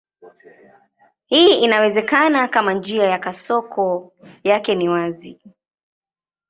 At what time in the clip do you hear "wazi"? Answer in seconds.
4.89-5.41